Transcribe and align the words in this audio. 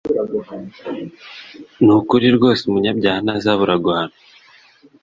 ni 1.83 1.91
ukuri 1.97 2.27
rwose 2.35 2.61
umunyabyaha 2.65 3.19
ntazabura 3.25 3.75
guhanwa, 3.83 4.17